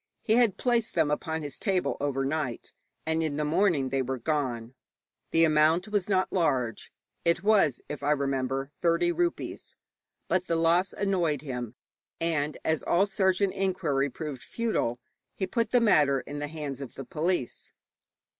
[0.23, 2.73] He had placed them upon his table overnight,
[3.05, 4.73] and in the morning they were gone.
[5.29, 6.91] The amount was not large.
[7.23, 9.75] It was, if I remember rightly, thirty rupees;
[10.27, 11.75] but the loss annoyed him,
[12.19, 14.99] and as all search and inquiry proved futile,
[15.35, 17.71] he put the matter in the hands of the police.